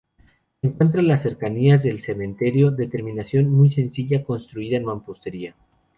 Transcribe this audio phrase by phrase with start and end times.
[0.59, 5.55] Se encuentra en las cercanías del cementerio, de terminación muy sencilla, construida en mampostería.